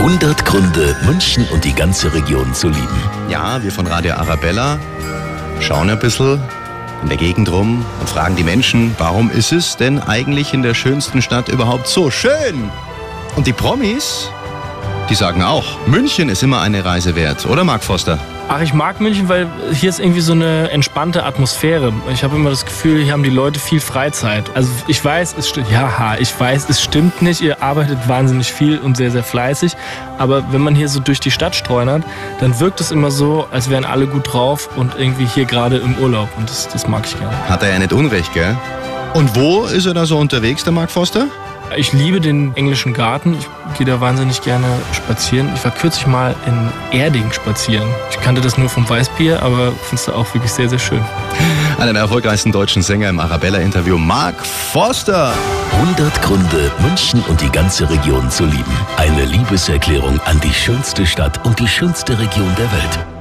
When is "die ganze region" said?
1.62-2.54, 57.40-58.28